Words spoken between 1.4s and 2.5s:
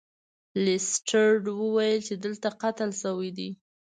وویل چې دلته